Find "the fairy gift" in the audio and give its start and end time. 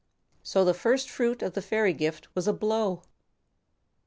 1.53-2.33